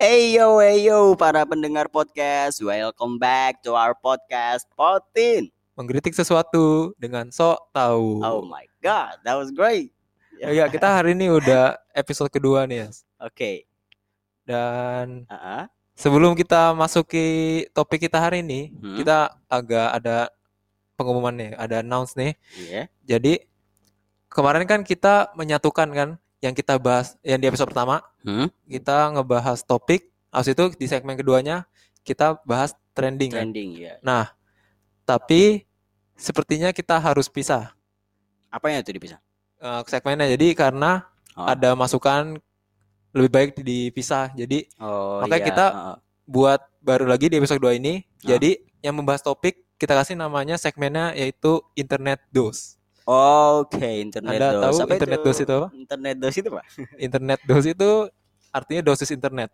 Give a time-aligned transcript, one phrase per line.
[0.00, 5.52] Hey yo, hey yo, para pendengar podcast, welcome back to our podcast Potin.
[5.76, 8.24] Mengkritik sesuatu dengan sok tahu.
[8.24, 9.92] Oh my god, that was great.
[10.40, 12.88] Ya, ya, kita hari ini udah episode kedua nih.
[13.20, 13.68] Oke,
[14.48, 18.96] Dan ah, sebelum kita masuki topik kita hari ini, Hmm.
[18.96, 20.32] kita agak ada
[20.96, 22.32] pengumuman nih, ada announce nih.
[22.56, 23.44] iya, Jadi
[24.32, 26.08] kemarin kan kita menyatukan kan
[26.40, 28.48] yang kita bahas yang di episode pertama, hmm?
[28.66, 31.68] kita ngebahas topik, habis itu di segmen keduanya
[32.00, 33.44] kita bahas trending kan.
[33.44, 33.94] trending ya.
[34.00, 34.32] Nah,
[35.04, 35.68] tapi
[36.14, 37.72] sepertinya kita harus pisah
[38.48, 39.20] Apanya itu dipisah?
[39.56, 40.26] eh, segmennya.
[40.26, 41.46] Jadi karena Oh.
[41.46, 42.40] ada masukan
[43.12, 44.32] lebih baik dipisah.
[44.34, 45.96] Jadi Oh, Makanya iya, kita- ah.
[46.24, 48.02] buat baru lagi di episode 2 ini.
[48.24, 48.34] Ah.
[48.34, 52.79] Jadi yang membahas topik kita kasih namanya segmennya yaitu internet dos.
[53.10, 54.62] Oke, internet Anda dos.
[54.62, 55.68] tahu Apa internet dos itu apa?
[55.74, 56.62] Internet dos itu apa?
[56.96, 57.90] Internet dos itu
[58.50, 59.50] artinya dosis internet.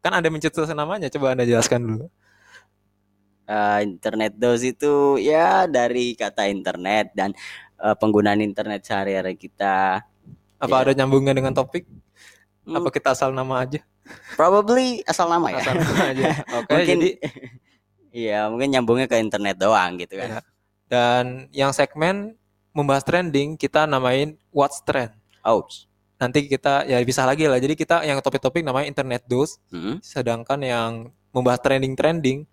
[0.00, 2.06] Kan ada mencetuskan namanya, coba Anda jelaskan dulu.
[3.44, 7.34] ah, internet dos itu ya dari kata internet dan
[7.76, 10.00] eh, penggunaan internet sehari-hari kita.
[10.56, 10.82] Apa Iya.
[10.86, 11.84] ada nyambungnya dengan topik?
[12.62, 13.82] Hmm, Apa kita asal nama aja?
[14.36, 15.58] Probably asal nama ya.
[15.60, 16.24] Asal nama aja.
[16.62, 17.10] Oke, mungkin jadi
[18.24, 20.40] iya mungkin nyambungnya ke internet doang gitu kan Iya.
[20.86, 22.34] dan yang segmen
[22.70, 25.10] membahas trending kita namain what's trend.
[25.42, 25.66] oh
[26.20, 27.56] Nanti kita ya bisa lagi lah.
[27.56, 30.90] Jadi kita yang topik-topik namanya internet dos, hmm, sedangkan yang
[31.32, 32.44] membahas trending-trending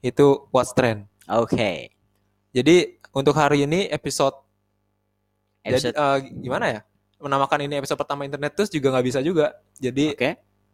[0.00, 1.04] itu what's trend.
[1.26, 1.90] oke
[2.54, 4.34] Jadi untuk hari ini episode,
[5.66, 6.80] episode jadi eh, gimana ya?
[7.20, 9.58] Menamakan ini episode pertama internet terus juga nggak bisa juga.
[9.76, 10.30] Jadi oke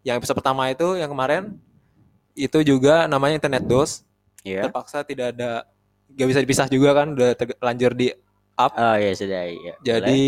[0.07, 1.59] yang episode pertama itu yang kemarin
[2.37, 4.07] itu juga namanya internet dos.
[4.47, 5.67] ya Terpaksa tidak ada
[6.13, 8.15] nggak bisa dipisah juga kan udah terlanjur di
[8.57, 8.73] up.
[8.73, 9.75] oh ya sudah ya boleh.
[9.83, 10.25] Jadi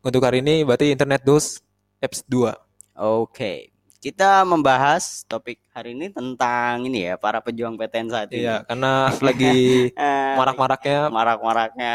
[0.00, 1.62] untuk hari ini berarti internet dos
[1.98, 2.54] episode
[2.92, 2.98] 2.
[2.98, 3.54] oke
[3.96, 8.92] kita membahas topik hari ini tentang ini ya para pejuang PTN saat ini Iya, karena
[9.30, 9.54] lagi
[9.88, 11.94] Eh, marak-maraknya marak-maraknya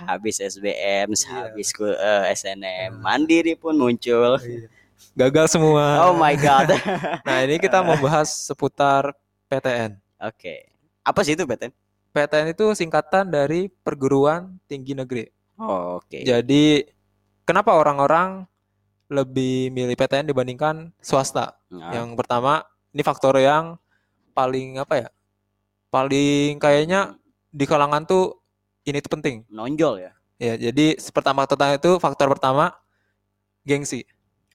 [0.00, 1.50] habis SBM Iya.
[1.50, 4.38] habis ku- eh, SNM mandiri pun muncul
[5.12, 6.06] gagal semua.
[6.06, 6.70] oh my god
[7.26, 9.10] Nah, ini kita mau bahas seputar
[9.46, 9.98] PTN.
[10.16, 10.54] oke
[11.02, 11.74] apa sih itu PTN
[12.12, 15.24] PTN itu singkatan dari Perguruan Tinggi Negeri.
[15.56, 16.84] Oh, oke Jadi
[17.42, 18.44] kenapa orang-orang
[19.08, 21.56] lebih milih PTN dibandingkan swasta?
[21.68, 23.76] Nah, Yang pertama, ini faktor yang
[24.32, 25.08] paling apa ya?
[25.88, 27.16] Paling kayaknya
[27.48, 28.40] di kalangan tuh
[28.82, 29.44] ini tuh penting.
[29.48, 32.74] nonjol ya Ya, jadi pertama pertama itu faktor pertama
[33.62, 34.02] gengsi.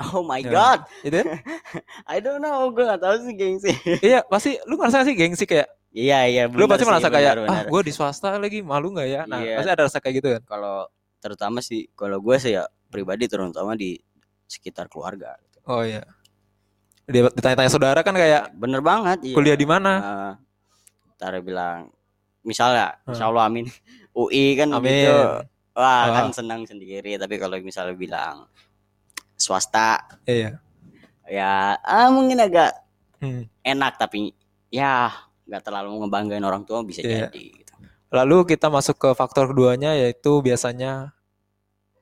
[0.03, 0.51] oh my Ya.
[0.51, 1.21] god Itu
[2.11, 3.71] I don't know gue gak tahu sih gengsi
[4.03, 7.65] iya pasti lu ngerasa sih gengsi kayak Iya iya lu pasti sih, merasa kayak ah
[7.65, 9.21] gue di swasta lagi malu nggak ya?
[9.25, 9.57] Nah, Iya.
[9.57, 10.41] pasti ada rasa kayak gitu kan.
[10.45, 10.85] kalau
[11.17, 13.97] terutama sih kalau gue sih ya pribadi terutama di
[14.45, 15.33] sekitar keluarga.
[15.65, 16.05] Oh iya.
[17.03, 19.25] Dia ditanya-tanya saudara kan kayak Bener banget.
[19.25, 19.33] Iya.
[19.33, 19.93] kuliah di mana?
[21.17, 21.89] Ntar bilang
[22.45, 23.11] misalnya, Hmm.
[23.11, 23.65] insya Allah amin.
[24.13, 24.93] UI kan Amin.
[24.93, 25.17] gitu.
[25.73, 26.13] Wah Ah.
[26.13, 27.17] kan senang sendiri.
[27.17, 28.45] Tapi kalau misalnya bilang
[29.33, 30.61] swasta, Iya.
[31.25, 32.71] ya ah, mungkin agak
[33.17, 33.49] Hmm.
[33.61, 34.29] enak tapi
[34.69, 35.09] ya
[35.47, 37.31] nggak terlalu ngebanggain orang tua bisa Iya.
[37.31, 37.45] jadi.
[37.57, 37.73] Gitu.
[38.07, 41.11] Lalu kita masuk ke faktor keduanya yaitu biasanya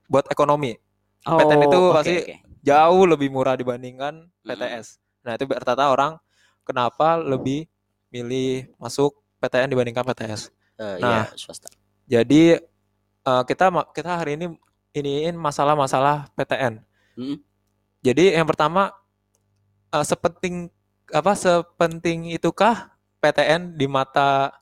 [0.06, 0.78] buat ekonomi.
[1.23, 2.35] PTN itu oke, pasti oke.
[2.61, 4.45] Jauh lebih murah dibandingkan Hmm.
[4.45, 4.97] PTS.
[5.22, 6.17] Nah, itu rata-rata orang
[6.61, 7.66] kenapa lebih
[8.09, 10.50] milih masuk PTN dibandingkan PTS.
[10.77, 11.25] Eh, Nah.
[11.25, 11.69] iya, swasta.
[12.06, 12.57] Jadi
[13.25, 14.53] eh, kita kita hari ini
[14.94, 16.77] iniin masalah-masalah PTN.
[17.17, 17.38] Hmm.
[18.01, 18.94] Jadi yang pertama
[19.89, 20.69] eh, sepenting
[21.09, 22.94] apa sepenting itukah
[23.25, 24.53] PTN di mata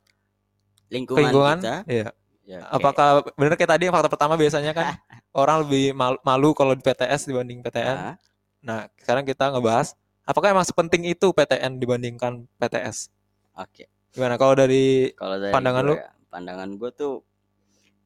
[0.88, 1.58] Lingkungan, lingkungan?
[1.60, 1.76] kita.
[1.86, 2.10] Iya.
[2.44, 2.76] Ya, oke.
[2.76, 3.08] Apakah
[3.40, 5.00] benar kayak tadi yang faktor pertama biasanya kan
[5.42, 7.98] orang lebih mal- malu kalau di PTS dibanding PTN.
[7.98, 8.16] Nah,
[8.64, 9.92] Nah, sekarang kita ngebahas
[10.24, 13.12] apakah emang sepenting itu PTN dibandingkan PTS?
[13.54, 13.92] Oke.
[14.16, 15.96] Gimana kalau dari Kalau dari Pandangan gua lu?
[16.00, 17.14] ya, pandangan gue tuh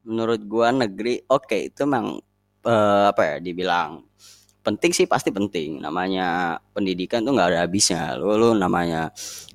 [0.02, 2.18] menurut gua negeri oke itu memang
[2.62, 4.02] eh, apa ya dibilang
[4.68, 5.80] penting sih pasti penting.
[5.80, 8.20] Namanya pendidikan tuh nggak ada habisnya.
[8.20, 9.08] Lu lu namanya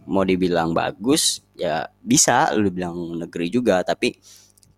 [0.10, 3.86] mau dibilang bagus ya bisa lu bilang negeri juga.
[3.86, 4.18] Tapi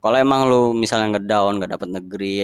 [0.03, 2.35] kalau emang lu misalnya ngedown nggak dapet negeri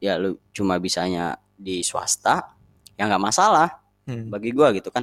[0.00, 2.56] ya lu cuma bisanya di swasta
[2.96, 3.68] ya nggak masalah
[4.06, 5.02] Hmm, bagi gua gitu kan.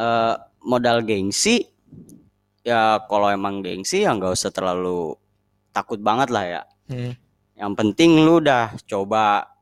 [0.00, 0.34] Eh
[0.64, 1.68] modal gengsi
[2.64, 5.12] ya kalau emang gengsi ya nggak usah terlalu
[5.68, 6.62] takut banget lah ya.
[6.88, 7.12] Hmm,
[7.60, 9.55] yang penting lu udah coba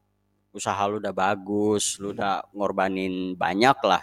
[0.54, 4.02] usaha lu udah bagus lu udah ngorbanin banyak lah.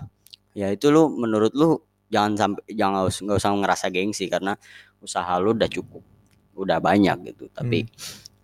[0.52, 1.80] Ya itu lu menurut lu
[2.12, 4.60] jangan sampai jangan nggak usah ngerasa gengsi karena
[5.00, 6.04] usaha lu udah cukup
[6.60, 7.48] udah banyak gitu.
[7.48, 7.88] Tapi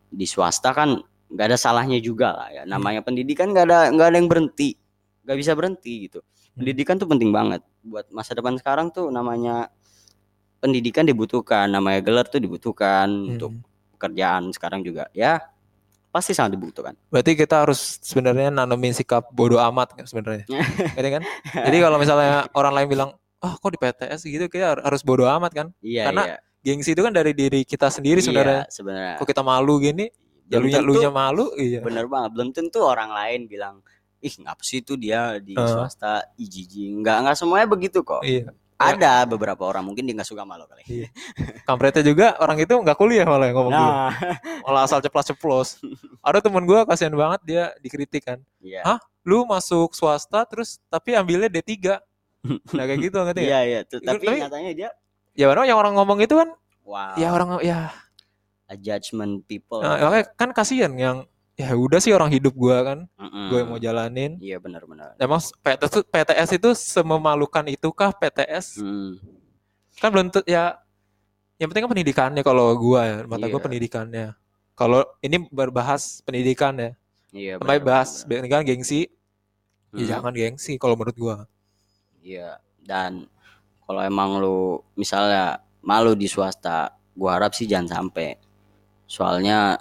[0.08, 0.96] di swasta kan
[1.28, 2.64] nggak ada salahnya juga lah ya.
[2.64, 4.80] Namanya pendidikan nggak ada nggak ada yang berhenti
[5.28, 6.24] nggak bisa berhenti gitu.
[6.56, 7.60] Pendidikan tuh penting banget.
[7.84, 9.68] Buat masa depan sekarang tuh namanya
[10.58, 13.62] pendidikan dibutuhkan namanya gelar tuh dibutuhkan untuk Hmm.
[14.00, 15.12] pekerjaan sekarang juga.
[15.12, 15.44] Ya
[16.18, 20.50] pasti sangat dibutuhkan Berarti kita harus sebenarnya nanemin sikap bodoh amat kan sebenarnya.
[20.98, 21.24] Gitu kan?
[21.54, 25.52] Jadi kalau misalnya orang lain bilang, "Ah, kok di PTS gitu kayak harus bodoh amat
[25.54, 28.66] kan?" iya Karena iya Gengsi itu kan dari diri kita sendiri sebenarnya.
[28.66, 30.10] iya, sebenarnya Kok kita malu gini,
[30.50, 31.80] ya belum lunya tentu lunya malu, iya.
[31.80, 33.76] bener banget belum tentu orang lain bilang
[34.20, 35.70] ih ngapa sih itu dia di Heeh.
[35.70, 38.50] swasta ih jijik nggak nggak semuanya begitu kok Iya.
[38.80, 41.10] Ada beberapa orang mungkin dia nggak suka malu kali Iya.
[41.68, 43.82] Kampretnya juga orang itu nggak kuliah malah yang ngomong gitu.
[43.84, 44.12] nah
[44.62, 45.82] Malah asal ceplos-ceplos.
[46.20, 48.40] Ada temen gue kasihan banget dia dikritik kan.
[48.58, 49.00] iya Hah?
[49.22, 52.00] Lu masuk swasta terus tapi ambilnya D3.
[52.72, 54.90] Nah kayak gitu ngerti iya iya tapi tapi- nyatanya dia
[55.34, 56.50] Ya orang yang orang ngomong itu kan
[56.82, 57.92] wow ya orang ya
[58.66, 61.18] a judgment people Nah, makanya kan kasihan yang
[61.58, 63.50] ya udah sih orang hidup gua kan, Mm-mm.
[63.50, 64.38] gue yang mau jalanin.
[64.38, 68.78] iya benar-benar Emang PTS itu, PTS itu sememalukan itukah PTS?
[68.78, 69.18] Hmm,
[69.98, 70.78] Kan belum ya.
[71.58, 73.66] Yang penting kan pendidikannya kalau gua ya, mata gua Iya.
[73.66, 74.28] pendidikannya.
[74.78, 76.92] Kalau ini berbahas pendidikan ya,
[77.34, 78.46] iya sampai benar, bahas benar.
[78.46, 79.10] pendidikan gengsi,
[79.90, 81.38] ya Hmm, jangan gengsi kalau menurut gua.
[82.22, 83.26] iya dan
[83.84, 84.60] kalau emang lu
[84.94, 88.36] misalnya malu di swasta gua harap sih jangan sampai
[89.08, 89.80] soalnya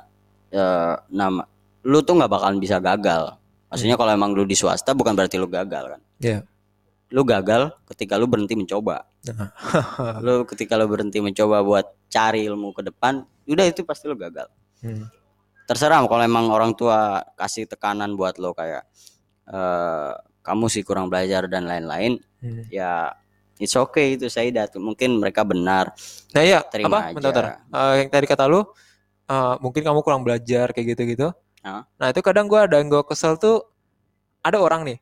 [0.49, 1.43] eh, nama
[1.86, 5.46] lu tuh nggak bakalan bisa gagal maksudnya kalau emang lu di swasta bukan berarti lu
[5.46, 6.38] gagal kan Iya.
[7.08, 9.50] lu gagal ketika lu berhenti mencoba Nah,
[10.24, 14.50] lu ketika lu berhenti mencoba buat cari ilmu ke depan udah itu pasti lu gagal
[14.76, 15.08] Hmm.
[15.64, 18.84] terserah kalau emang orang tua kasih tekanan buat lo kayak
[19.46, 20.12] eh
[20.42, 22.62] kamu sih kurang belajar dan lain-lain Hmm.
[22.68, 23.10] ya
[23.56, 25.90] it's okay itu saya dat mungkin mereka benar
[26.30, 27.16] Nah iya, Terima apa?
[27.16, 27.32] Bentar, aja.
[27.32, 27.46] bentar.
[27.72, 28.60] Eh, yang tadi kata lu,
[29.24, 31.32] eh, mungkin kamu kurang belajar kayak gitu-gitu.
[31.66, 31.82] Hah?
[31.98, 33.66] Nah itu kadang gua ada yang gue kesel tuh,
[34.38, 34.98] ada orang nih,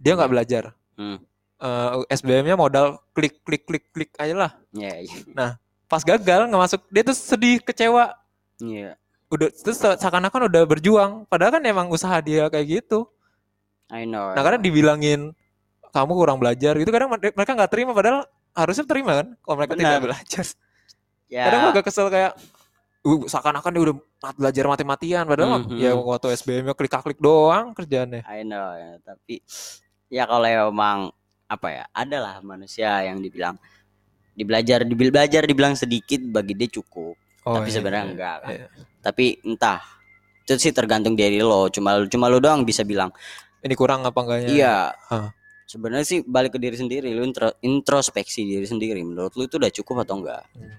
[0.00, 0.36] dia nggak Hmm.
[0.40, 0.64] belajar.
[0.96, 1.18] hmm.
[1.58, 4.52] Eh, SBM-nya modal klik klik klik klik aja lah.
[4.72, 5.12] ya ya.
[5.90, 8.14] Pas gagal nggak masuk, dia tuh sedih, kecewa.
[8.56, 8.94] Iya.
[9.28, 13.04] Udah terus seakan-akan udah berjuang, padahal kan emang usaha dia kayak gitu.
[13.90, 15.32] I know Nah kadang dibilangin
[15.90, 18.24] kamu kurang belajar gitu, kadang mereka nggak terima, padahal
[18.54, 20.04] harusnya terima kan, kalau mereka tidak Benar.
[20.08, 20.44] belajar.
[21.28, 22.32] ya kadang gue agak kesel kayak
[23.02, 23.96] uh, seakan-akan dia udah
[24.34, 25.78] belajar mati-matian padahal mah Mhm.
[25.78, 29.42] ya waktu SBM-nya klik-klik doang kerjaannya I know ya tapi
[30.08, 31.12] ya kalau emang
[31.46, 33.56] apa ya adalah manusia yang dibilang
[34.32, 38.50] dibelajar dibil belajar dibilang sedikit bagi dia cukup tapi iya, sebenarnya iya, enggak kan.
[38.52, 38.66] iya.
[39.00, 39.80] tapi entah
[40.44, 43.08] itu sih tergantung dari lo cuma cuma lo doang bisa bilang
[43.58, 44.76] ini kurang apa enggaknya Iya.
[45.10, 45.28] Hah.
[45.66, 49.04] Sebenarnya sih balik ke diri sendiri, lu intro- introspeksi diri sendiri.
[49.04, 50.40] Menurut lu itu udah cukup atau enggak?
[50.56, 50.72] Hmm.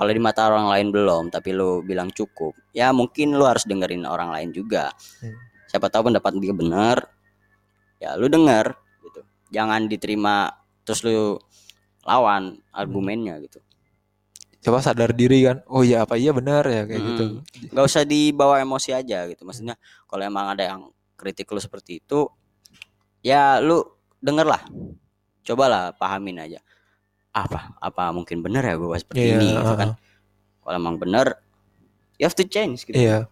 [0.00, 4.08] Kalau di mata orang lain belum, tapi lu bilang cukup, ya mungkin lu harus dengerin
[4.08, 4.88] orang lain juga.
[5.20, 5.36] Hmm.
[5.68, 7.04] Siapa tahu pendapat dia benar,
[8.00, 8.72] ya lu denger
[9.04, 9.20] gitu.
[9.52, 10.48] Jangan diterima
[10.88, 11.36] terus lu
[12.08, 13.60] lawan argumennya gitu.
[14.60, 17.72] coba sadar diri kan oh iya apa iya benar ya kayak gitu Mm.
[17.72, 19.40] Gak usah dibawa emosi aja gitu.
[19.48, 22.28] Maksudnya kalau emang ada yang kritik lu seperti itu,
[23.24, 23.80] ya lu
[24.20, 24.60] denger lah.
[25.40, 26.60] Cobalah pahamin aja.
[27.30, 29.76] Apa apa mungkin benar ya gue seperti Iya, ini gitu uh-uh.
[29.76, 29.90] kan.
[30.60, 31.26] Kalau emang benar,
[32.16, 32.94] you have to change gitu.
[32.94, 33.26] iya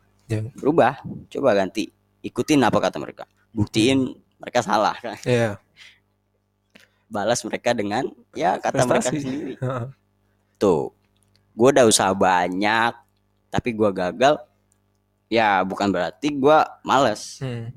[0.54, 1.90] Berubah, coba ganti.
[2.20, 3.24] Ikutin apa kata mereka.
[3.50, 5.18] Buktiin mereka salah kan.
[5.22, 5.58] iya
[7.08, 9.24] Balas mereka dengan ya kata mereka Prestasi.
[9.24, 9.52] sendiri.
[9.56, 9.86] Heeh.
[10.56, 10.92] Tuh.
[11.52, 12.92] Gue udah usaha banyak,
[13.48, 14.36] tapi gua gagal.
[15.26, 17.40] Ya bukan berarti gua males.
[17.40, 17.72] Hmm.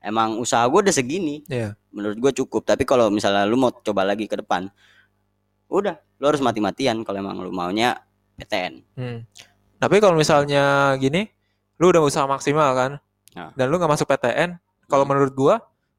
[0.00, 1.76] emang usaha gue udah segini Iya.
[1.92, 4.72] menurut gue cukup tapi kalau misalnya lu mau coba lagi ke depan
[5.70, 7.96] udah lu harus mati-matian kalau emang lu maunya
[8.36, 9.18] PTN Hmm.
[9.78, 11.24] Tapi kalau misalnya gini,
[11.80, 12.90] lu udah usaha maksimal kan,
[13.32, 13.48] Nah.
[13.54, 15.16] dan lu nggak masuk PTN, kalau Hmm.
[15.16, 15.54] menurut gua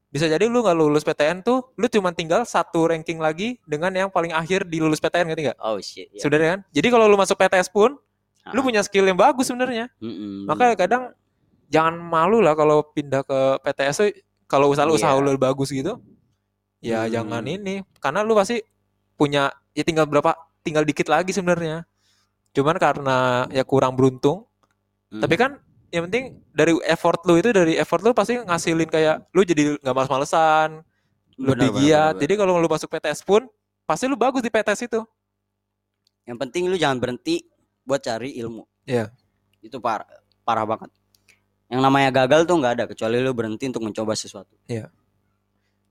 [0.06, 4.06] bisa jadi lu nggak lulus PTN tuh, lu cuma tinggal satu ranking lagi dengan yang
[4.06, 5.58] paling akhir di lulus PTN ngerti nggak?
[5.58, 6.20] oh shit ya.
[6.20, 6.60] Sebenarnya kan.
[6.70, 7.96] Jadi kalau lu masuk PTS pun,
[8.46, 8.62] lu Ah.
[8.62, 9.90] punya skill yang bagus sebenarnya.
[9.98, 10.46] Mm-mm.
[10.46, 11.02] Makanya kadang
[11.66, 14.12] jangan malu lah kalau pindah ke PTS
[14.46, 15.24] kalau usaha lu usaha Iya.
[15.24, 15.98] lu bagus gitu,
[16.78, 17.10] ya Hmm.
[17.10, 18.60] jangan ini, karena lu pasti
[19.22, 21.86] punya ya tinggal berapa, tinggal dikit lagi sebenarnya.
[22.50, 24.50] Cuman karena ya kurang beruntung,
[25.08, 25.20] Mm.
[25.20, 25.50] tapi kan
[25.92, 29.92] yang penting dari effort lu itu dari effort lu pasti ngasilin kayak lu jadi nggak
[29.92, 30.80] males-malesan,
[31.36, 32.12] lebih Benar, benar, giat.
[32.12, 33.44] benar, Jadi kalau lu masuk PTS pun
[33.84, 35.00] pasti lu bagus di PTS itu.
[36.22, 37.44] yang penting lu jangan berhenti
[37.82, 39.10] buat cari ilmu Iya.
[39.58, 40.06] itu parah
[40.40, 40.88] parah banget
[41.66, 44.86] yang namanya gagal tuh nggak ada kecuali lu berhenti untuk mencoba sesuatu Iya.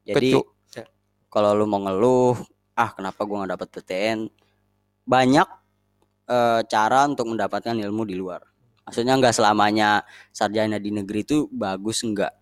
[0.01, 0.39] jadi
[0.71, 0.85] ya.
[1.27, 2.39] kalau lu mau ngeluh
[2.77, 4.19] ah kenapa gua nggak dapet PTN
[5.07, 5.47] banyak
[6.29, 8.43] eh, cara untuk mendapatkan ilmu di luar
[8.87, 12.41] maksudnya nggak selamanya sarjana di negeri itu bagus enggak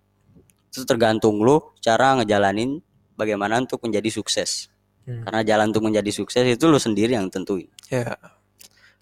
[0.69, 2.77] itu tergantung lu cara ngejalanin
[3.19, 4.71] bagaimana untuk menjadi sukses.
[5.03, 5.27] Hmm.
[5.27, 7.67] Karena jalan untuk menjadi sukses itu lu sendiri yang tentuin.
[7.91, 8.15] Ya.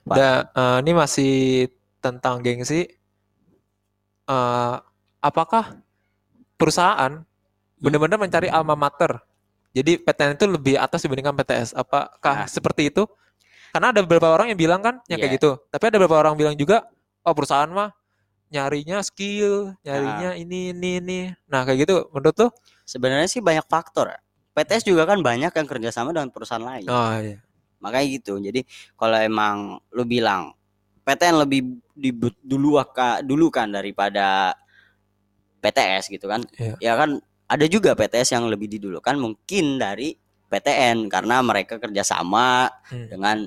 [0.07, 1.33] Da, eh, ini masih
[2.01, 2.87] tentang gengsi.
[4.27, 4.75] Eh,
[5.21, 5.77] apakah
[6.57, 7.21] perusahaan
[7.77, 9.21] benar-benar mencari alma mater?
[9.77, 11.69] Jadi PTN itu lebih atas dibandingkan PTS.
[11.77, 12.49] Apakah Nah.
[12.49, 13.05] seperti itu?
[13.69, 15.37] Karena ada beberapa orang yang bilang kan yang kayak Iya.
[15.37, 15.51] gitu.
[15.69, 16.89] Tapi ada beberapa orang bilang juga,
[17.21, 17.93] oh perusahaan mah
[18.47, 21.19] nyarinya skill, nyarinya ini ini ini.
[21.51, 22.49] Nah kayak gitu, menurut tuh?
[22.87, 24.15] Sebenarnya sih banyak faktor.
[24.55, 26.87] PTS juga kan banyak yang kerjasama dengan perusahaan lain.
[26.89, 27.37] Oh iya.
[27.77, 28.41] Makanya gitu.
[28.41, 28.65] Jadi
[28.97, 30.55] kalau emang lu bilang
[31.05, 31.77] PTN lebih
[32.41, 32.81] dulu
[33.21, 34.57] dulu kan daripada
[35.61, 36.41] PTS gitu kan.
[36.57, 36.73] Iya.
[36.81, 40.15] Ya kan ada juga PTS yang lebih didulukan mungkin dari
[40.47, 43.07] PTN karena mereka kerjasama Hmm.
[43.07, 43.37] dengan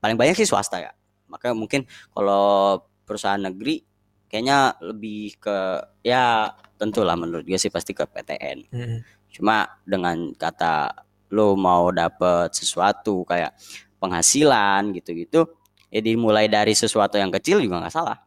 [0.00, 0.92] paling banyak sih swasta ya.
[1.28, 3.80] Maka mungkin kalau perusahaan negeri
[4.28, 5.58] kayaknya lebih ke
[6.04, 8.58] ya tentulah menurut gue sih pasti ke PTN.
[8.72, 8.98] Mm-mm.
[9.30, 10.90] Cuma dengan kata
[11.30, 13.54] lo mau dapet sesuatu kayak
[14.00, 15.46] penghasilan gitu-gitu,
[15.92, 18.18] ya dimulai dari sesuatu yang kecil juga nggak salah.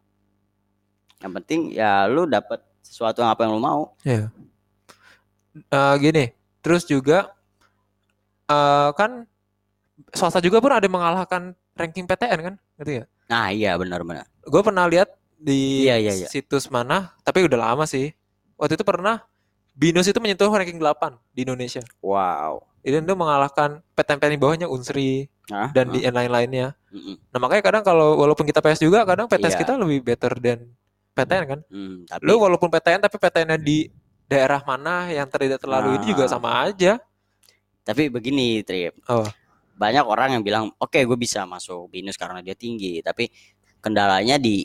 [1.20, 3.82] Yang penting ya lo dapet sesuatu yang apa yang lo mau.
[4.06, 4.30] Iya.
[5.54, 6.26] Eh, gini,
[6.60, 7.30] terus juga
[8.44, 9.26] eh kan
[10.12, 13.04] swasta juga pun ada mengalahkan ranking PTN kan, gitu ya.
[13.30, 14.26] Nah iya benar-benar.
[14.44, 16.28] Gue pernah lihat di Iya, iya, iya.
[16.28, 18.12] situs mana, tapi udah lama sih.
[18.58, 19.22] Waktu itu pernah
[19.74, 21.82] Binus itu menyentuh ranking 8 di Indonesia.
[21.98, 22.62] Wow.
[22.86, 26.78] Itu itu mengalahkan PTN-PTN di bawahnya Unsri Nah, dan di yang lain-lainnya.
[26.94, 27.20] mm-mm.
[27.34, 29.62] Nah makanya kadang kalau walaupun kita PS juga, kadang PTS Iya.
[29.66, 30.72] kita lebih better than
[31.18, 31.60] PTN kan.
[31.68, 33.90] Hmm, tapi Lu walaupun PTN tapi PTN-nya di
[34.28, 36.32] daerah mana yang tidak terlalu ini juga Nah.
[36.32, 37.00] sama aja.
[37.84, 38.96] tapi begini Trip.
[39.12, 39.28] Oh.
[39.76, 43.28] Banyak orang yang bilang, oke gue bisa masuk binus karena dia tinggi, tapi
[43.84, 44.64] kendalanya di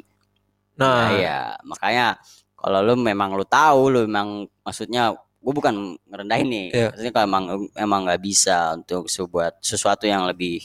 [0.78, 2.22] Nah, Nah, iya, makanya
[2.54, 5.10] kalau lu memang lu tahu lu memang maksudnya
[5.42, 6.66] gue bukan ngerendahin nih.
[6.70, 6.86] Iya.
[6.94, 10.62] Maksudnya kalau emang emang nggak bisa untuk sebuat sesuatu yang lebih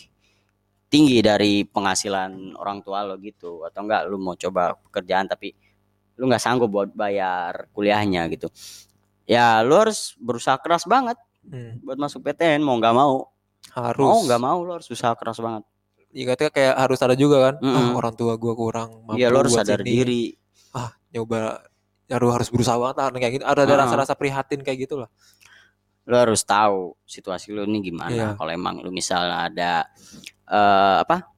[0.93, 5.57] tinggi dari penghasilan orang tua lo gitu atau enggak lu mau coba pekerjaan tapi
[6.15, 8.47] lu nggak sanggup buat bayar kuliahnya gitu.
[9.25, 13.29] Ya lu harus berusaha keras banget hmm, buat masuk PTN mau nggak mau.
[13.73, 14.05] harus.
[14.05, 15.63] Mau nggak mau lu harus usaha keras banget.
[16.13, 17.55] Ingatnya kayak harus ada juga kan.
[17.57, 17.97] Ah, Mm-mm.
[17.97, 19.89] orang tua gua kurang mampu Iya lu harus sadar sini.
[19.89, 20.23] diri.
[20.69, 21.63] Ah, nyoba
[22.05, 23.45] harus harus berusaha banget lah kayak gitu.
[23.47, 23.79] Ada ada Ah.
[23.87, 25.09] rasa-rasa prihatin kayak gitu lah.
[26.03, 28.11] lu harus tahu situasi lu ini gimana.
[28.11, 28.27] Iya.
[28.35, 29.71] Kalau emang lu misalnya ada
[30.43, 31.31] eh apa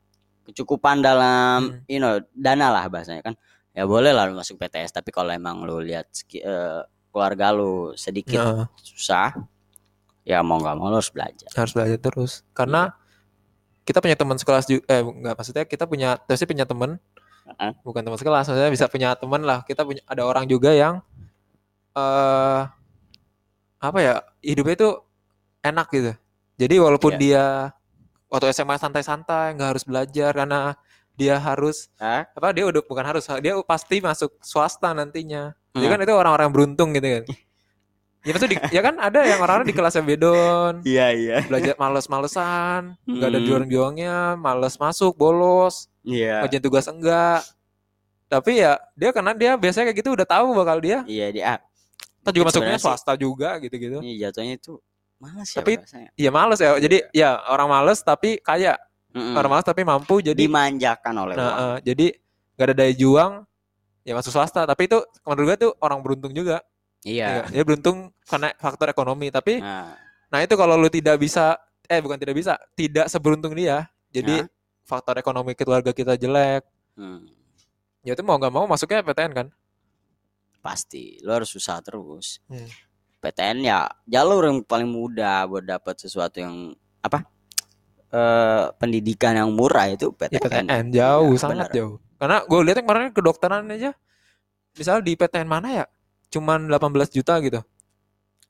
[0.43, 1.85] kecukupan dalam, Hmm.
[1.85, 3.37] you know, dana lah bahasanya kan,
[3.75, 4.95] ya boleh lah lu masuk PTS.
[4.95, 9.35] Tapi kalau emang lu lihat eh, keluarga lu sedikit Nah, susah,
[10.23, 11.47] ya mau nggak mau lu harus belajar.
[11.51, 12.41] harus belajar terus.
[12.51, 12.95] Karena
[13.85, 16.97] kita punya teman sekelas juga eh enggak maksudnya kita punya pasti punya teman
[17.45, 17.71] Heeh.
[17.85, 21.05] bukan teman sekelas maksudnya bisa punya teman lah kita punya ada orang juga yang
[21.93, 22.61] eh
[23.77, 24.89] apa ya hidupnya itu
[25.61, 26.11] enak gitu
[26.57, 27.21] jadi walaupun Iya.
[27.21, 27.45] dia
[28.25, 30.73] waktu SMA santai-santai nggak harus belajar karena
[31.15, 32.27] dia harus Hah?
[32.27, 35.91] apa dia udah bukan harus dia pasti masuk swasta nantinya jadi Hmm.
[35.91, 37.23] kan itu orang-orang beruntung gitu kan
[38.21, 41.37] ya maksud di, ya kan ada yang orang-orang di kelasnya bedon Iya iya.
[41.41, 43.47] belajar males-malesan nggak ada Hmm.
[43.47, 46.41] juang-juangnya males masuk bolos Iya.
[46.41, 47.45] ngerjain tugas enggak
[48.25, 51.53] tapi ya dia karena dia biasanya kayak gitu udah tahu bakal dia Iya dia.
[52.19, 54.81] kita juga masuknya sih- swasta juga gitu-gitu Iya jatuhnya itu
[55.15, 55.79] malas ya Tapi-
[56.15, 58.75] iya males ya jadi ya orang males tapi kaya
[59.15, 59.33] Mm-mm.
[59.33, 61.55] orang males tapi mampu jadi dimanjakan oleh nah, uang.
[61.55, 62.05] eh, jadi
[62.55, 63.31] nggak ada daya juang
[64.03, 66.59] ya masuk swasta tapi itu menurut gue tuh orang beruntung juga
[67.05, 67.45] Iya.
[67.47, 69.93] ya, dia beruntung karena faktor ekonomi tapi Nah,
[70.27, 71.53] nah itu kalau lu tidak bisa
[71.85, 74.49] eh bukan tidak bisa tidak seberuntung dia jadi Nah.
[74.83, 76.65] faktor ekonomi keluarga kita jelek
[76.97, 77.29] hmm,
[78.01, 79.47] ya itu mau nggak mau masuknya PTN kan
[80.59, 82.41] pasti lo harus usaha terus.
[82.49, 82.65] Hmm.
[83.21, 87.21] PTN ya jalur yang paling mudah buat dapat sesuatu yang apa?
[88.15, 90.65] Eh pendidikan yang murah itu Ya, PTN.
[90.65, 91.75] PTN jauh, Iya, sangat benar.
[91.75, 91.95] jauh.
[92.15, 93.91] Karena gue lihat yang kemarin kedokteran aja,
[94.73, 95.85] misal di PTN mana ya,
[96.29, 96.79] cuman 18
[97.11, 97.59] juta gitu.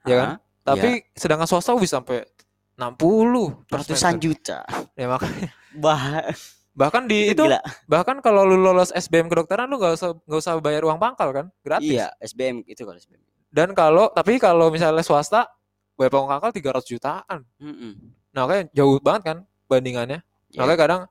[0.03, 0.29] Ya kan?
[0.61, 2.29] Tapi sedangkan swasta bisa sampai
[2.75, 4.61] 60 per Ratusan juta.
[4.93, 6.29] Ya makanya Bah,
[6.71, 7.59] bahkan di itu gila.
[7.85, 11.45] bahkan kalau lu lolos SBM kedokteran lu gak usah nggak usah bayar uang pangkal kan,
[11.59, 11.87] gratis.
[11.89, 13.23] Iya, SBM itu kalau SBM.
[13.49, 15.47] Dan kalau tapi kalau misalnya swasta
[15.95, 17.39] bayar uang pangkal 300 jutaan.
[17.57, 17.93] Mm-mm.
[18.29, 20.19] Nah, makanya jauh banget kan bandingannya.
[20.51, 20.59] Iya.
[20.61, 21.01] Makanya kadang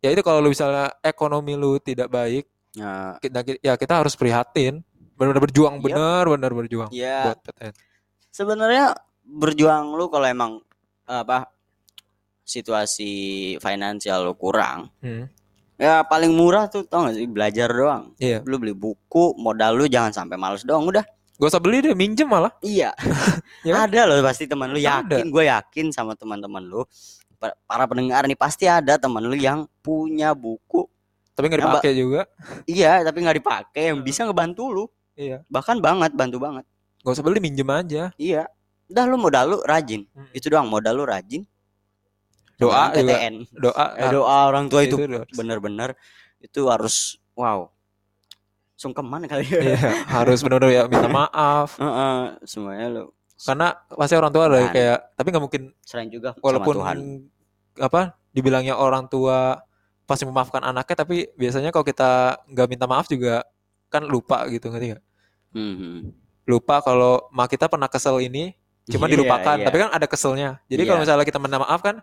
[0.00, 4.78] ya itu kalau lu misalnya ekonomi lu tidak baik Nah, kita ya kita harus prihatin
[5.18, 5.84] benar-benar berjuang Yap.
[5.90, 7.72] benar benar berjuang ya buat PTN
[8.30, 8.84] sebenarnya
[9.26, 10.52] berjuang lu kalau emang
[11.02, 11.50] apa
[12.46, 13.10] situasi
[13.58, 15.30] finansial lu kurang, Hmm.
[15.78, 18.10] ya paling murah tuh tau gak sih belajar doang.
[18.18, 18.42] Iya.
[18.42, 21.06] Lu beli buku, modal lu jangan sampai males doang udah.
[21.40, 22.52] Gak usah beli deh, minjem malah.
[22.60, 22.90] Iya.
[23.66, 23.92] Ya kan?
[23.92, 26.82] Ada loh pasti teman lu yakin, gue yakin sama teman-teman lu.
[27.40, 30.84] Pa- Para pendengar nih pasti ada teman lu yang punya buku.
[31.32, 32.28] Tapi nggak dipakai juga.
[32.68, 34.06] Iya, tapi nggak dipakai yang Hmm.
[34.06, 34.84] bisa ngebantu lu.
[35.16, 35.40] Iya.
[35.48, 36.64] Bahkan banget, bantu banget.
[37.00, 38.12] Gak usah beli, minjem aja.
[38.14, 38.44] Iya.
[38.86, 40.04] Udah lu modal lu rajin.
[40.12, 40.28] Hmm.
[40.30, 41.48] Itu doang modal lu rajin.
[42.60, 43.16] Doa juga.
[43.16, 43.34] PTN.
[43.56, 43.84] Doa.
[43.96, 45.00] Eh, doa orang tua itu
[45.32, 45.96] bener-bener
[46.38, 47.72] itu harus wow.
[48.76, 49.60] Sungkeman kali ya.
[49.62, 51.76] Iya, harus benar-benar ya minta maaf.
[51.76, 53.04] Heeh, semuanya lu
[53.38, 54.72] Karena pasti orang tua ada Kan.
[54.72, 56.96] kayak, tapi nggak mungkin selain juga walaupun sama Tuhan.
[57.80, 59.58] Apa dibilangnya orang tua
[60.06, 63.42] pasti memaafkan anaknya, tapi biasanya kalau kita nggak minta maaf juga
[63.88, 65.02] kan lupa gitu ngerti nggak?
[65.54, 65.94] Mhm.
[66.46, 68.54] Lupa kalau mak kita pernah kesel ini,
[68.90, 69.56] cuma Iya, dilupakan.
[69.58, 69.66] iya.
[69.66, 70.50] Tapi kan ada keselnya.
[70.66, 71.04] Jadi kalau Iya.
[71.06, 72.02] misalnya kita minta maaf kan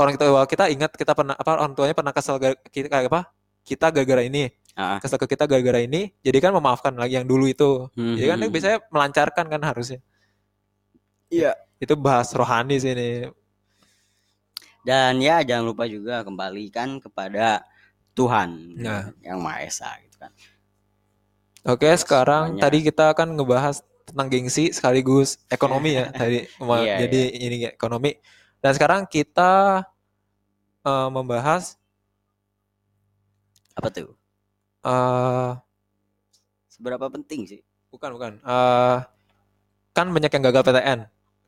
[0.00, 2.36] orang tua kita ingat kita pernah apa orang tuanya pernah kesel
[2.72, 3.28] kita kayak apa?
[3.64, 4.96] Kita gara-gara ini, Ah.
[5.00, 6.12] kesel ke kita gara-gara ini.
[6.20, 7.88] Jadi kan memaafkan lagi yang dulu itu.
[7.92, 8.52] Jadi kan Mhm.
[8.52, 10.00] biasanya melancarkan kan harusnya.
[11.28, 11.52] Iya.
[11.80, 13.28] Itu bahas rohani sih ini.
[14.84, 17.64] Dan ya jangan lupa juga kembalikan kepada
[18.12, 19.10] Tuhan Nah.
[19.24, 20.30] yang Maha Esa gitu kan.
[21.64, 22.62] Oke, sekarang semuanya.
[22.68, 26.44] tadi kita akan ngebahas tentang gengsi sekaligus ekonomi ya tadi.
[26.44, 28.12] Iya, Jadi ini ekonomi.
[28.60, 29.80] Dan sekarang kita
[30.84, 31.76] eh, membahas
[33.74, 34.14] Apa tuh?
[34.84, 35.52] eh
[36.70, 37.60] Seberapa penting sih?
[37.90, 38.32] bukan bukan.
[38.42, 38.98] Eh
[39.94, 41.00] kan banyak yang gagal PTN.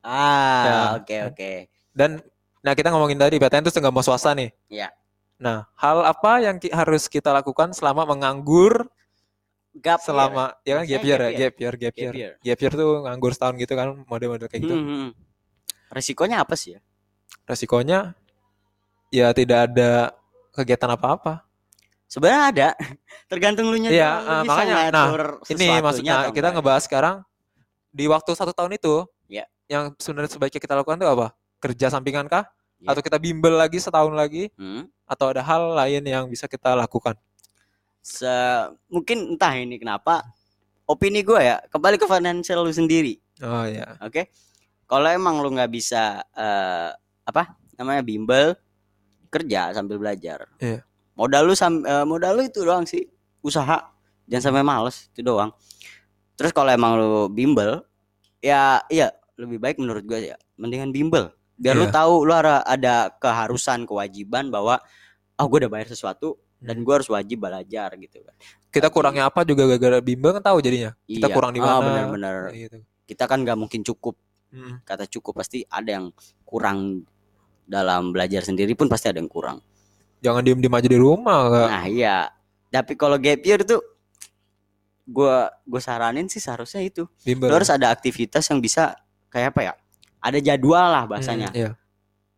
[0.06, 0.74] Ah, Ya.
[1.02, 1.52] oke oke.
[1.92, 2.22] Dan
[2.66, 4.50] nah kita ngomongin tadi PTN itu nggak mau swasta nih.
[4.66, 4.90] Iya.
[5.38, 8.90] Nah, hal apa yang ki- harus kita lakukan selama menganggur
[9.76, 11.36] Gap selama ya kan gap year ya, gap year.
[11.36, 12.32] gap year, gap year.
[12.40, 14.72] Gap year tuh nganggur setahun gitu kan, model-model kayak gitu.
[14.72, 15.08] Mhm.
[15.92, 16.80] Resikonya apa sih ya?
[17.44, 18.16] Resikonya
[19.12, 20.16] ya tidak ada
[20.50, 21.44] kegiatan apa-apa.
[22.08, 22.68] Sebenarnya ada,
[23.30, 25.06] tergantung lu nya Iya, bisa makanya, nah,
[25.44, 26.52] Ini maksudnya kita enggak.
[26.56, 27.16] ngebahas sekarang
[27.92, 29.44] di waktu satu tahun itu, Ya.
[29.68, 31.36] yang sebenarnya sebaiknya kita lakukan itu apa?
[31.62, 32.46] Kerja sampingan kah?
[32.80, 32.92] Ya.
[32.92, 34.52] Atau kita bimbel lagi setahun lagi?
[34.60, 34.88] Hmm.
[35.08, 37.16] Atau ada hal lain yang bisa kita lakukan?
[38.02, 38.28] Se
[38.86, 40.22] mungkin entah ini kenapa
[40.86, 44.30] opini gue ya kembali ke financial lu sendiri, Oh ya, oke?
[44.86, 46.90] Kalau emang lu nggak bisa eh,
[47.26, 48.54] apa namanya bimbel
[49.26, 50.86] kerja sambil belajar, Iya.
[51.18, 53.02] modal lu sam eh, modal lu itu doang sih
[53.42, 53.90] usaha,
[54.30, 55.50] jangan sampai males itu doang.
[56.38, 57.82] Terus kalau emang lu bimbel,
[58.38, 61.92] ya iya lebih baik menurut gue ya, mendingan bimbel biar lu Iya.
[61.92, 64.76] tahu lu ada, ada keharusan kewajiban bahwa
[65.36, 68.36] oh gue udah bayar sesuatu dan gue harus wajib belajar gitu kan.
[68.68, 70.92] kita Tapi- kurangnya apa juga gara-gara bimbel kan tahu jadinya.
[71.02, 71.34] Kita Iya.
[71.34, 71.80] kurang di Ah, mana?
[71.80, 72.36] benar-benar.
[72.52, 72.78] Kayak gitu.
[73.08, 74.14] Kita kan nggak mungkin cukup.
[74.52, 74.84] Mm.
[74.84, 76.06] Kata cukup pasti ada yang
[76.44, 77.08] kurang
[77.64, 79.64] dalam belajar sendiri pun pasti ada yang kurang.
[80.20, 81.40] Jangan diem-diem aja di rumah.
[81.48, 81.68] Kak.
[81.72, 82.16] Nah iya.
[82.68, 83.80] Tapi kalau gap year tuh
[85.06, 87.06] gua gue saranin sih seharusnya itu.
[87.22, 87.48] Bimbel.
[87.48, 88.92] Harus ada aktivitas yang bisa
[89.30, 89.74] kayak apa ya?
[90.26, 91.54] Ada jadwal lah bahasanya.
[91.54, 91.70] Hmm, iya.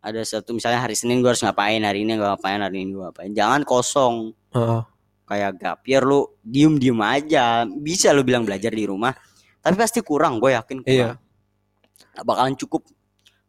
[0.04, 3.08] Ada satu misalnya hari Senin gua harus ngapain, hari ini gua ngapain, hari ini gua
[3.10, 3.32] ngapain.
[3.32, 4.80] Jangan kosong Heeh.
[5.24, 7.64] kayak gap year lu diem-diem aja.
[7.64, 9.16] Bisa lu bilang belajar di rumah,
[9.64, 11.16] tapi pasti kurang, gue yakin kurang.
[11.16, 12.12] Iya.
[12.14, 12.82] Nggak bakalan cukup.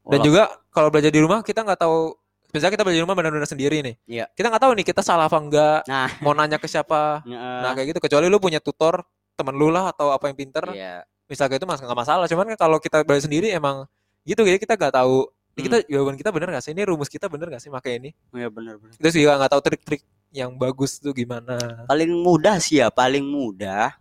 [0.09, 2.15] Dan Walau- juga kalau belajar di rumah kita nggak tahu.
[2.49, 3.95] Misalnya kita belajar di rumah benar-benar sendiri nih.
[4.09, 4.25] Iya.
[4.33, 5.85] Kita nggak tahu nih kita salah apa enggak.
[5.85, 7.21] Nah, Mau nanya ke siapa.
[7.29, 9.05] Nah, kayak gitu kecuali lu punya tutor
[9.39, 11.07] temen lu lah atau apa yang pinter iya.
[11.31, 13.87] misalnya itu mas nggak masalah cuman kan kalau kita belajar sendiri emang
[14.23, 15.27] gitu jadi kita nggak tahu.
[15.59, 16.71] Ini kita jawaban kita bener gak sih?
[16.71, 18.15] Ini rumus kita bener gak sih pakai ini?
[18.31, 18.95] Iya benar-benar.
[18.95, 20.01] terus juga nggak tahu trik-trik
[20.31, 21.83] yang bagus tuh gimana.
[21.83, 23.91] Paling mudah sih ya, paling mudah.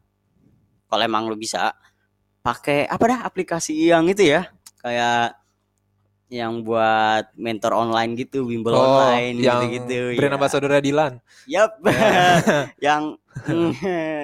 [0.88, 1.74] Kalau emang lu bisa
[2.46, 4.46] pakai apa dah aplikasi yang itu ya,
[4.80, 5.36] kayak
[6.28, 10.20] yang buat mentor online gitu, bimbel online yang gitu-gitu.
[10.20, 10.36] brand ya.
[10.36, 11.12] ambassador Dilan
[11.48, 11.80] Yap.
[12.86, 13.16] yang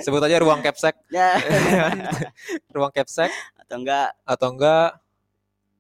[0.05, 0.95] sebut aja ruang capsek.
[1.09, 1.41] Ya.
[2.77, 3.33] Ruang capsek.
[3.57, 4.13] Atau enggak.
[4.29, 5.01] Atau enggak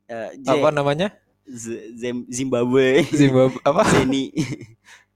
[0.06, 1.08] eh, J- apa namanya?
[1.44, 3.04] Z- Zim- Zimbabwe.
[3.10, 3.82] Zimbabwe apa?
[3.94, 4.30] Zeni.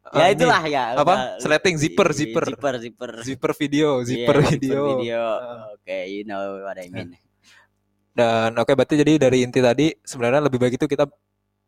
[0.09, 0.96] Ah, ya itulah ya.
[0.96, 1.05] Apa?
[1.05, 1.37] udah.
[1.37, 2.44] Sleting, zipper, zipper.
[2.48, 3.11] zipper zipper.
[3.20, 4.83] Zipper video Iya, zipper video.
[4.96, 5.20] video.
[5.20, 5.68] Ah.
[5.68, 7.12] oke you know what I mean.
[8.11, 11.05] Dan oke berarti jadi dari inti tadi sebenarnya lebih baik itu kita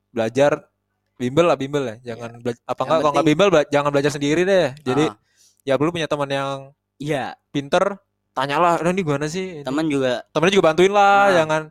[0.08, 0.72] belajar
[1.14, 2.16] bimbel lah bimbel ya.
[2.16, 4.72] Jangan bela- apa enggak kalau nggak bimbel bela- jangan belajar sendiri deh.
[4.80, 5.14] Jadi Ah,
[5.62, 6.56] ya perlu punya teman yang
[6.96, 7.36] iya.
[7.52, 8.00] pinter
[8.32, 9.60] tanyalah "Nah, ini gimana sih?
[9.60, 11.36] Teman juga temennya juga bantuin lah Nah.
[11.44, 11.62] jangan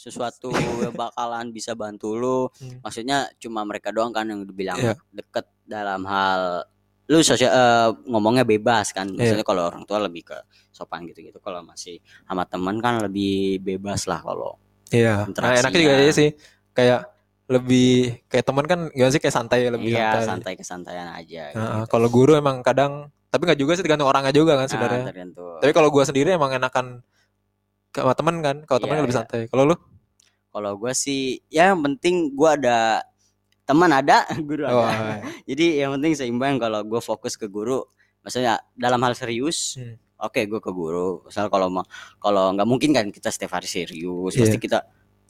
[0.00, 0.48] sesuatu
[0.80, 2.80] yang bakalan bisa bantu lu Hmm.
[2.80, 4.94] maksudnya cuma mereka doang kan yang dibilang Iya.
[5.10, 6.64] deket dalam hal
[7.06, 9.18] lu sosial eh, ngomongnya bebas kan Iya.
[9.18, 10.38] maksudnya kalau orang tua lebih ke
[10.70, 14.56] sopan gitu-gitu kalau masih sama teman kan lebih bebas lah kalau
[14.88, 15.60] iya nah, Interaksinya.
[15.60, 16.30] enaknya juga iya sih
[16.72, 17.00] kayak
[17.46, 17.90] lebih
[18.24, 21.90] kayak teman kan gimana sih kayak santai lebih iya santai, santai kesantaian aja Nah, gitu.
[21.90, 22.92] kalau guru emang kadang
[23.26, 26.30] tapi nggak juga sih tergantung orangnya juga kan Nah, sebenarnya tergantung tapi kalau gua sendiri
[26.30, 27.02] emang enakan
[27.92, 29.20] sama temen kan kalau temen Iya, lebih iya.
[29.22, 29.76] santai kalau lu
[30.50, 33.06] Kalau gua sih ya yang penting gua ada
[33.62, 34.74] teman ada, guru ada.
[34.74, 35.22] oh, iya.
[35.46, 37.86] Jadi yang penting seimbang kalau gue fokus ke guru,
[38.20, 39.94] maksudnya dalam hal serius, Hmm.
[40.18, 41.22] oke gue ke guru.
[41.22, 41.86] Misal kalau mau
[42.18, 44.42] kalau nggak mungkin kan kita setiap hari serius, Iya.
[44.42, 44.78] pasti kita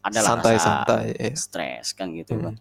[0.01, 1.37] ada santai rasa santai iya.
[1.37, 2.43] stres kan gitu Hmm.
[2.43, 2.55] kan.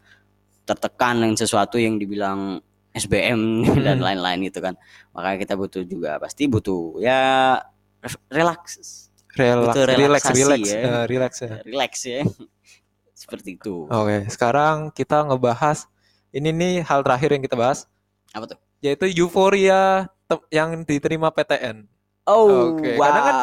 [0.65, 2.59] Tertekan dengan sesuatu yang dibilang
[2.91, 3.39] SBM
[3.87, 4.05] dan Hmm.
[4.05, 4.75] lain-lain gitu kan.
[5.15, 7.55] Makanya kita butuh juga pasti butuh ya
[8.03, 10.79] re- relaks, relax Butuh relax relax ya.
[10.79, 12.21] Eh, relax ya relax ya.
[13.19, 13.85] Seperti itu.
[13.85, 15.85] oke sekarang kita ngebahas
[16.31, 17.83] ini nih hal terakhir yang kita bahas
[18.31, 18.57] Apa tuh?
[18.79, 20.07] yaitu euforia
[20.49, 21.83] yang diterima PTN
[22.23, 23.01] Oh, Oke, wow.
[23.01, 23.35] karena kan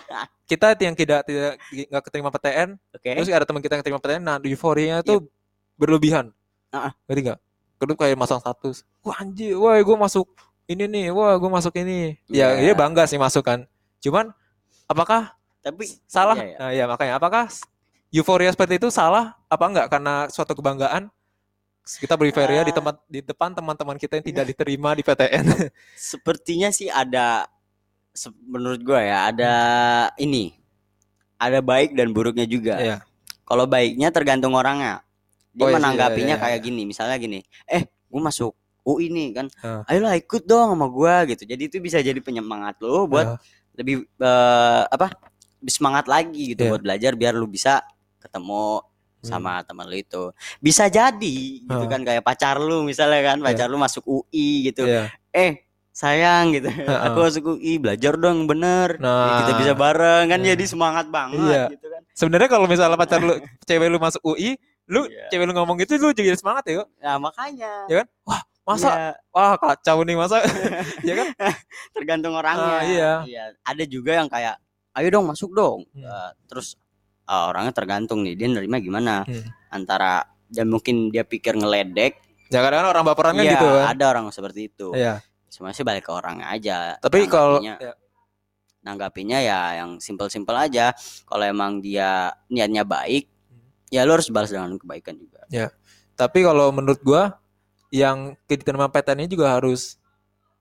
[0.50, 3.12] kita yang tidak tidak nggak keterima PTN Oke.
[3.12, 5.28] terus ada teman kita yang keterima PTN nah euforianya tuh
[5.76, 6.32] berlebihan
[6.68, 6.92] Ah, ah.
[7.06, 7.38] ngerti nggak
[7.76, 10.24] kedua kayak masang status wah anjir wah gue masuk
[10.66, 12.72] ini nih wah gue masuk ini ya Iya.
[12.72, 13.68] dia bangga sih masuk kan
[14.00, 14.32] cuman
[14.86, 16.38] apakah Tapi salah?
[16.38, 16.56] Iya, iya.
[16.56, 17.14] nah ya makanya.
[17.18, 17.50] Apakah
[18.08, 19.34] euforia seperti itu salah?
[19.46, 19.86] Apa enggak?
[19.90, 21.10] Karena suatu kebanggaan?
[21.82, 22.76] Kita bereuforia di Ah.
[22.76, 25.46] tempat di depan teman-teman kita yang tidak diterima di PTN
[25.94, 27.46] sepertinya sih ada
[28.10, 29.52] se- menurut gua ya ada
[30.16, 30.54] ini.
[31.36, 32.74] Ada baik dan buruknya juga.
[32.78, 32.98] Iya.
[33.42, 35.02] kalau baiknya tergantung orangnya.
[35.50, 36.66] Dia Oh, iya menanggapinya iya, iya, kayak iya.
[36.66, 36.82] gini.
[36.84, 38.50] Misalnya gini eh gua masuk
[38.82, 39.46] UI nih kan.
[39.62, 39.82] Ah.
[39.86, 41.42] ayolah ikut dong sama gua gitu.
[41.42, 43.38] Jadi itu bisa jadi penyemangat lo buat Ah.
[43.76, 45.12] Lebih eh, apa
[45.60, 46.70] lebih semangat lagi gitu Iya.
[46.72, 47.80] buat belajar biar lu bisa
[48.18, 48.80] ketemu
[49.16, 49.32] Hmm.
[49.32, 53.46] sama teman lu itu bisa jadi gitu kan kayak pacar lu misalnya kan Iya.
[53.48, 55.08] pacar lu masuk UI gitu Iya.
[55.32, 57.00] eh sayang gitu Heeh.
[57.00, 59.40] aku masuk UI belajar dong bener Nah.
[59.42, 60.52] kita bisa bareng kan Iya.
[60.54, 61.64] jadi semangat banget Iya.
[61.74, 63.34] gitu kan sebenarnya kalau misalnya pacar lu
[63.64, 64.54] cewek lu masuk UI
[64.86, 65.26] lu Iya.
[65.32, 68.06] cewek lu ngomong gitu lu juga semangat ya kok nah makanya Ya kan?
[68.66, 70.42] Masa Iya, wah kacau nih masa
[71.06, 71.28] ya kan
[71.94, 73.54] tergantung orangnya Ah, iya.
[73.62, 74.58] ada juga yang kayak
[74.92, 76.02] ayo dong masuk dong Hmm.
[76.02, 76.74] Eh, terus
[77.24, 79.46] eh, orangnya tergantung nih dia nerima gimana Hmm.
[79.70, 84.04] antara dan mungkin dia pikir ngeledek ya kadang orang baperan kan iya, gitu kan ada
[84.10, 85.22] orang seperti itu Iya.
[85.46, 87.78] semuanya sih balik ke orangnya aja tapi kalau ya,
[88.80, 90.94] nanggapinya ya yang simpel-simpel aja.
[91.26, 93.66] Kalau emang dia niatnya baik, Hmm.
[93.90, 95.42] ya lu harus balas dengan kebaikan juga.
[96.14, 97.36] tapi kalau menurut gua
[97.88, 99.96] yang diterima PTN ini juga harus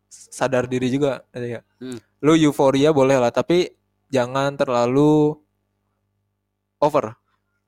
[0.07, 1.59] sadar diri juga ya.
[1.77, 1.97] Hmm.
[2.19, 3.73] lu euforia boleh lah tapi
[4.07, 5.35] jangan terlalu
[6.79, 7.15] over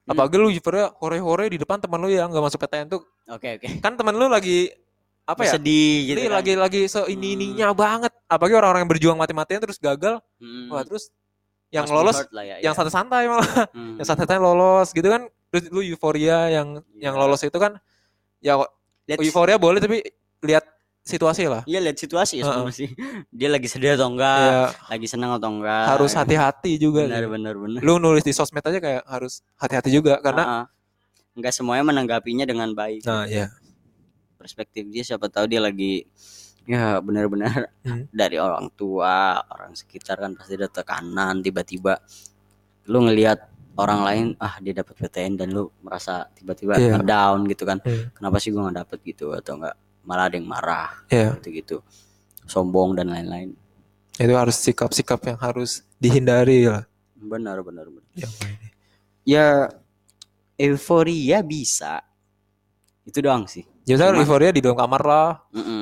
[0.08, 0.16] Hmm.
[0.16, 3.84] apalagi lu euforia hore-hore di depan teman lu yang nggak masuk PTN tuh Oke oke.
[3.84, 4.72] kan teman lu lagi
[5.28, 6.36] apa ya Sedih gitu Ini kan.
[6.40, 10.80] lagi lagi se ini ininya banget apalagi orang-orang yang berjuang mati-matian terus gagal Hmm, wah
[10.82, 11.12] terus
[11.68, 12.78] yang be lolos lah ya, yang ya.
[12.80, 14.00] santai-santai malah Hmm.
[14.00, 17.20] yang santai-santai lolos gitu kan terus lu euforia yang yang Iya.
[17.20, 17.76] lolos itu kan
[18.40, 18.56] ya
[19.08, 20.04] Lihat- euforia boleh tapi
[20.42, 20.68] lihat
[21.02, 22.52] situasi lah Iya lihat situasi ya Heeh.
[22.54, 22.90] sebenarnya sih.
[23.30, 25.86] Dia lagi sedih atau enggak, ya lagi senang atau enggak.
[25.90, 27.32] harus hati-hati juga Benar sih.
[27.32, 27.80] benar benar.
[27.80, 30.64] lu nulis di sosmed aja kayak harus hati-hati juga karena Heeh.
[31.34, 33.02] enggak semuanya menanggapinya dengan baik.
[33.02, 33.48] nah ya
[34.38, 36.06] Perspektif dia siapa tahu dia lagi
[36.64, 38.04] ya benar-benar Hmm.
[38.12, 42.04] dari orang tua, orang sekitar kan pasti ada tekanan tiba-tiba
[42.86, 43.40] lu ngelihat
[43.78, 46.98] orang lain ah dia dapat PTN dan lu merasa tiba-tiba Iya.
[47.00, 47.78] down gitu kan.
[47.80, 48.10] Hmm.
[48.12, 51.80] Kenapa sih gua nggak dapet gitu atau enggak malah ada yang marah ya gitu-gitu.
[52.44, 53.54] Sombong dan lain-lain.
[54.18, 58.10] itu harus sikap-sikap yang harus dihindari lah Benar benar benar.
[58.18, 58.26] ini.
[59.24, 59.70] Ya
[60.56, 62.02] euforia bisa.
[63.04, 63.62] Itu doang sih.
[63.86, 65.30] ya Cuma- euforia di dalam kamar lah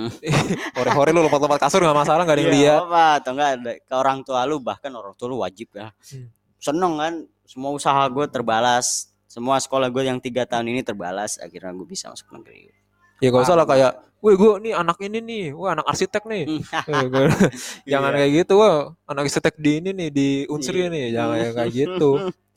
[0.77, 3.71] hore-hore lu lompat-lompat kasur nggak masalah nggak ada yang Iya, lihat apa atau enggak ada
[3.81, 6.29] ke orang tua lu bahkan orang tua lu wajib ya Hmm.
[6.61, 7.13] seneng kan
[7.45, 9.09] semua usaha gue terbalas.
[9.25, 12.71] Semua sekolah gue yang tiga tahun ini terbalas akhirnya gue bisa masuk negeri.
[13.17, 15.45] Ya gak usah lah kayak wih gue nih anak ini nih.
[15.51, 16.43] Wah anak arsitek nih.
[16.89, 17.31] Eh, gua-
[17.91, 18.17] jangan Iya.
[18.17, 20.87] kayak gitu wah anak arsitek di ini nih di unsri Iya.
[20.89, 21.05] nih.
[21.11, 22.09] Jangan yang kayak gitu.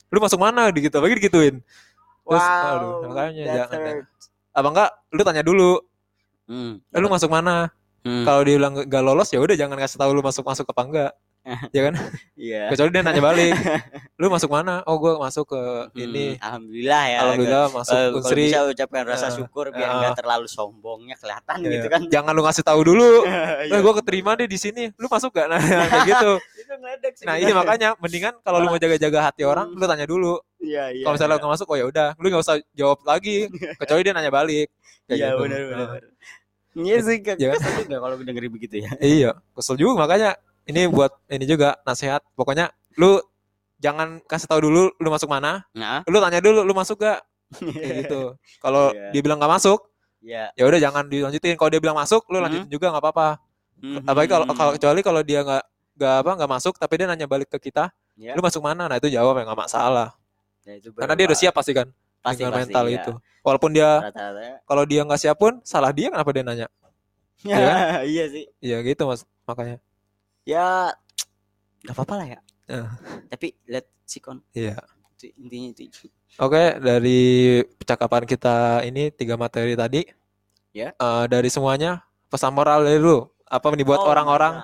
[0.09, 0.97] Lu masuk mana di gitu?
[0.97, 1.55] Lagi digituin.
[2.23, 4.05] Terus aduh makanya that jangan hurt.
[4.51, 4.89] apa enggak?
[5.09, 5.71] Lu tanya dulu.
[6.45, 7.69] Hmm, eh, lu masuk mana?
[7.99, 10.81] Hmm, kalau dia bilang gak lolos ya udah jangan kasih tahu lu masuk masuk apa
[10.81, 11.11] enggak
[11.75, 11.93] ya kan?
[12.35, 12.69] Iya.
[12.69, 13.53] kecuali dia nanya balik
[14.21, 14.83] lu masuk mana?
[14.85, 16.35] Oh gue masuk ke Hmm, ini.
[16.37, 19.95] alhamdulillah ya alhamdulillah masuk Eh, kalau unsri bisa ucapkan rasa Eh, syukur biar eh.
[19.97, 22.01] nggak terlalu sombongnya kelihatan Ya, gitu kan.
[22.05, 23.09] Jangan lu ngasih tahu dulu.
[23.59, 23.71] Iya.
[23.71, 24.83] eh gue keterima deh di sini.
[24.95, 26.31] Lu masuk gak nah kayak gitu.
[26.59, 27.25] Itu ngeledek sih.
[27.25, 29.79] Nah ini makanya mendingan kalau lu mau jaga-jaga hati orang Hmm.
[29.79, 30.37] lu tanya dulu.
[30.59, 31.03] Iya iya.
[31.03, 31.41] Kalau misalnya lu iya.
[31.41, 32.09] nggak masuk oh ya udah.
[32.15, 33.47] Lu nggak usah jawab lagi.
[33.79, 34.67] Kecuali dia nanya balik.
[35.07, 35.41] Iya gitu.
[35.41, 36.03] benar benar Nah, benar.
[36.79, 37.49] Iya sih Ya.
[37.51, 38.91] kesel juga kalau dengerin begitu ya.
[38.99, 40.37] Iya kesel juga makanya
[40.69, 43.17] ini buat ini juga nasihat pokoknya lu
[43.79, 47.19] jangan kasih tahu dulu lu masuk mana nah lu tanya dulu lu masuk gak
[47.57, 49.09] kayak gitu kalau Iya.
[49.09, 49.79] dia bilang nggak masuk
[50.21, 52.45] ya ya udah jangan dilanjutin kalau dia bilang masuk lu Hmm.
[52.45, 53.29] lanjutin juga nggak apa-apa
[53.79, 54.03] Mhm.
[54.05, 55.63] apalagi kalau kalau kecuali kalau dia nggak
[55.97, 58.35] nggak apa nggak masuk tapi dia nanya balik ke kita Ya.
[58.35, 60.11] lu masuk mana nah itu jawab ya nggak masalah
[60.67, 61.87] Ya, itu karena dia udah siap pasti kan
[62.19, 62.97] pasti, dengan pasti, mental iya.
[63.01, 63.89] itu walaupun dia
[64.67, 66.67] kalau dia nggak siap pun salah dia kenapa dia nanya
[67.41, 67.55] ya.
[67.57, 67.75] Iya.
[68.03, 68.45] iya sih.
[68.59, 69.79] iya gitu mas makanya
[70.49, 70.89] Ya
[71.85, 72.39] nggak apa-apa lah ya.
[72.69, 72.87] Eh.
[73.29, 74.73] Tapi lihat sikon iya
[75.19, 76.07] itu intinya itu.
[76.39, 80.01] Oke, dari percakapan kita ini tiga materi tadi,
[80.71, 80.95] Ya.
[80.95, 84.57] eh, dari semuanya pesan moral dari lu apa nih buat Oh, orang-orang?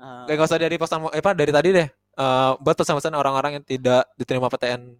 [0.00, 0.24] nah.
[0.26, 3.64] Kayak nggak usah dari pesan, eh, apa dari tadi deh, Eh, buat pesan-pesan orang-orang yang
[3.64, 4.96] tidak diterima PTN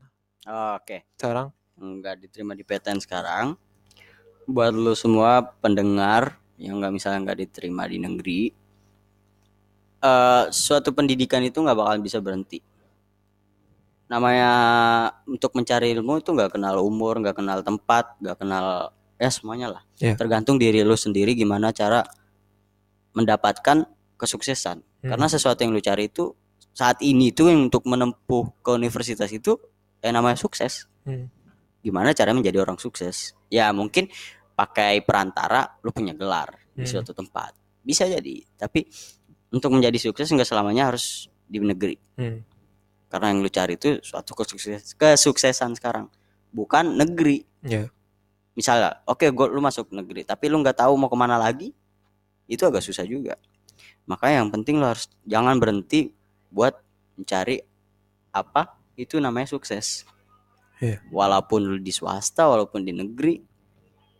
[0.48, 1.04] Oh, Oke.
[1.16, 1.52] sekarang.
[1.76, 3.56] nggak diterima di PTN sekarang
[4.44, 8.40] buat lu semua pendengar yang nggak misalnya nggak diterima di negeri
[10.02, 12.58] eh suatu pendidikan itu nggak bakalan bisa berhenti.
[14.10, 14.50] Namanya
[15.24, 19.82] untuk mencari ilmu itu nggak kenal umur nggak kenal tempat nggak kenal ya semuanya lah.
[20.02, 20.18] Iya.
[20.18, 22.02] tergantung diri lu sendiri gimana cara
[23.14, 23.86] mendapatkan
[24.18, 24.82] kesuksesan.
[25.02, 26.30] Karena sesuatu yang lu cari itu
[26.72, 29.58] saat ini tuh yang untuk menempuh ke universitas itu
[30.02, 30.86] yang namanya sukses.
[31.02, 31.26] Hmm.
[31.82, 33.34] gimana cara menjadi orang sukses?
[33.50, 34.06] Ya mungkin
[34.54, 36.90] pakai perantara lu punya gelar di Hmm.
[36.90, 37.58] suatu tempat.
[37.82, 38.86] Bisa jadi tapi
[39.52, 42.40] untuk menjadi sukses nggak selamanya harus di negeri Hmm.
[43.06, 46.08] karena yang lu cari itu suatu kesukses kesuksesan sekarang
[46.50, 47.92] bukan negeri Iya.
[48.52, 51.70] misalnya oke gua lu masuk negeri tapi lu nggak tahu mau ke mana lagi
[52.48, 53.36] itu agak susah juga
[54.04, 56.10] makanya yang penting lu harus jangan berhenti
[56.48, 56.74] buat
[57.14, 57.60] mencari
[58.32, 60.04] apa itu namanya sukses
[60.82, 60.98] Iya.
[61.14, 63.38] walaupun lu di swasta walaupun di negeri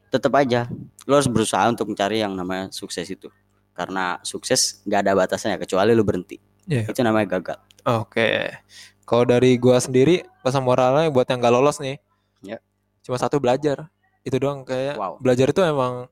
[0.09, 0.69] tetap aja
[1.09, 3.27] lu harus berusaha untuk mencari yang namanya sukses itu
[3.73, 6.87] karena sukses nggak ada batasnya kecuali lu berhenti Iya.
[6.87, 8.55] itu namanya gagal Oke,
[9.03, 11.99] kalau dari gua sendiri pesan moralnya buat yang gak lolos nih,
[12.39, 12.63] Ya.
[13.03, 13.91] cuma satu belajar.
[14.23, 15.19] Itu doang kayak Wow.
[15.19, 16.07] belajar itu emang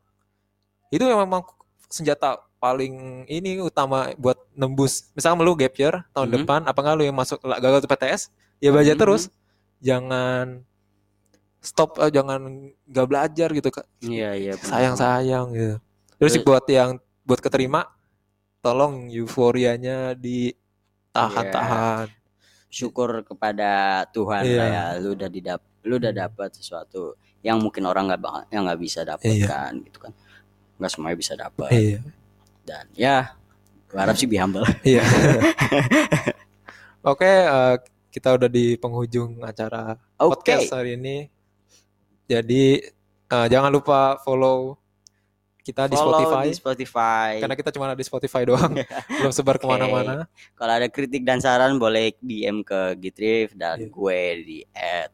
[0.90, 1.46] itu memang
[1.87, 5.14] senjata paling ini utama buat nembus.
[5.14, 6.35] Misalnya lu gap year tahun Mhm.
[6.42, 8.23] depan, apa nggak lu yang masuk gagal tuh PTS,
[8.59, 9.03] ya belajar Mhm.
[9.07, 9.23] terus.
[9.79, 10.66] Jangan
[11.62, 12.40] stop, eh, jangan
[12.85, 13.70] gak belajar gitu.
[13.70, 13.87] Kak.
[14.03, 14.70] iya iya benar.
[14.75, 15.77] Sayang sayang gitu.
[16.18, 16.99] Terus Terus- buat yang
[17.31, 17.87] buat keterima,
[18.59, 22.11] tolong euforianya ditahan-tahan.
[22.66, 24.55] syukur kepada Tuhan Iya.
[24.55, 28.62] lah ya lu udah didap lu udah dapat sesuatu yang mungkin orang nggak bak- yang
[28.62, 30.12] nggak bisa dapatkan gitu kan
[30.79, 31.99] nggak semuanya bisa dapat Iya.
[32.62, 33.35] dan ya
[33.90, 35.03] harap sih be humble Iya.
[37.03, 37.75] Oke, eh,
[38.11, 41.27] kita udah di penghujung acara oke podcast hari ini.
[42.29, 42.79] Jadi
[43.27, 44.77] eh, jangan lupa follow
[45.61, 46.42] kita di follow Spotify.
[46.42, 47.31] di Spotify.
[47.38, 48.73] Karena kita cuma ada di Spotify doang,
[49.18, 49.62] belum sebar Oke.
[49.62, 50.25] ke mana-mana.
[50.53, 53.88] kalau ada kritik dan saran boleh DM ke Gitrif dan Iya.
[53.88, 55.11] gue di at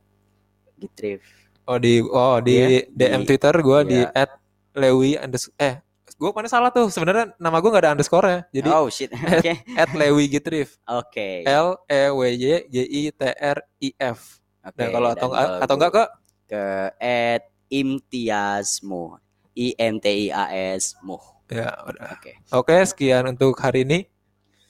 [0.77, 1.21] Gitrif.
[1.65, 4.25] Oh di oh di Iya, DM di- Twitter gue di iya.
[4.73, 6.87] @lewi unders eh gue mana salah tuh?
[6.87, 9.11] Sebenarnya nama gue nggak ada underscore ya jadi oh shit.
[9.13, 9.53] oke.
[9.93, 10.79] @lewi gitrif.
[10.87, 11.43] Oke.
[11.43, 12.33] L E W Y
[12.65, 14.39] G I T R I F.
[14.63, 16.05] Oke, dan kalau atau atau enggak ke
[16.47, 16.63] ke
[16.97, 19.19] at imtiazmu
[19.57, 20.45] i m t i a
[20.77, 21.17] s mu
[21.49, 24.07] ya udah oke Oke, sekian untuk hari ini.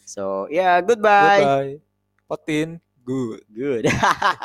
[0.06, 1.72] so yeah goodbye Goodbye.
[2.30, 2.68] Potin,
[3.06, 3.42] good.
[3.50, 3.84] good